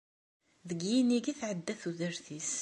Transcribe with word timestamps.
Deg 0.69 0.79
yinig 0.89 1.25
i 1.31 1.33
tɛedda 1.39 1.73
tudert-is. 1.81 2.51